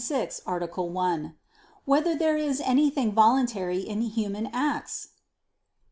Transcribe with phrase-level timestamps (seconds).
[0.03, 0.63] 6, Art.
[0.75, 1.35] 1]
[1.85, 5.09] Whether There Is Anything Voluntary in Human Acts?